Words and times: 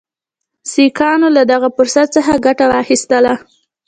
سیکهانو 0.71 1.27
له 1.35 1.43
دغه 1.51 1.67
فرصت 1.77 2.07
څخه 2.15 2.33
ګټه 2.45 2.65
واخیستله. 2.73 3.33